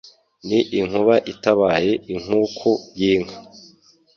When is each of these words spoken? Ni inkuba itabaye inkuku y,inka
Ni 0.47 0.59
inkuba 0.79 1.15
itabaye 1.31 1.91
inkuku 2.13 2.69
y,inka 2.97 3.35